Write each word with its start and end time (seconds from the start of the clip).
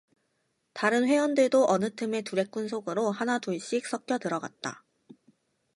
다른 0.73 1.05
회원들도 1.07 1.67
어느 1.69 1.93
틈에 1.93 2.23
두레꾼 2.23 2.67
속으로 2.67 3.11
하나 3.11 3.37
둘씩 3.37 3.85
섞여 3.85 4.17
들어갔다. 4.17 4.83